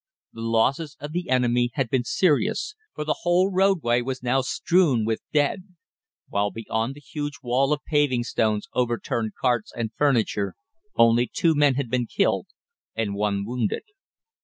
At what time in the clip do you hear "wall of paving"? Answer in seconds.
7.43-8.23